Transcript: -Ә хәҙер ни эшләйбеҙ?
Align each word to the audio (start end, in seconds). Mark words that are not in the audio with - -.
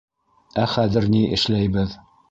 -Ә 0.63 0.65
хәҙер 0.71 1.09
ни 1.17 1.23
эшләйбеҙ? 1.39 1.99